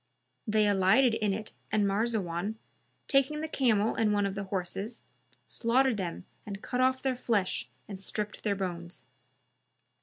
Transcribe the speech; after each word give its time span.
They 0.47 0.67
alighted 0.67 1.13
in 1.13 1.31
it 1.31 1.51
and 1.71 1.85
Marzawan, 1.85 2.55
taking 3.07 3.41
the 3.41 3.47
camel 3.47 3.93
and 3.93 4.11
one 4.11 4.25
of 4.25 4.33
the 4.33 4.45
horses, 4.45 5.03
slaughtered 5.45 5.97
them 5.97 6.25
and 6.43 6.63
cut 6.63 6.81
off 6.81 7.03
their 7.03 7.15
flesh 7.15 7.67
and 7.87 7.99
stripped 7.99 8.41
their 8.41 8.55
bones. 8.55 9.05